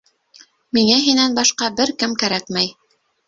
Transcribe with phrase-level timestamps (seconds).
[0.77, 2.73] Миңә һинән башҡа бер кем кәрәкмәй.